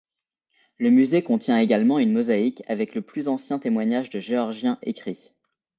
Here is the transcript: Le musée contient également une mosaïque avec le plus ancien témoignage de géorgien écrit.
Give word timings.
Le 0.79 0.89
musée 0.89 1.21
contient 1.21 1.59
également 1.59 1.99
une 1.99 2.11
mosaïque 2.11 2.63
avec 2.65 2.95
le 2.95 3.03
plus 3.03 3.27
ancien 3.27 3.59
témoignage 3.59 4.09
de 4.09 4.19
géorgien 4.19 4.79
écrit. 4.81 5.35